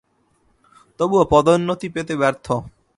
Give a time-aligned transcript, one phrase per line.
[0.99, 2.45] তবুও পদোন্নতি পেতে ব্যর্থ।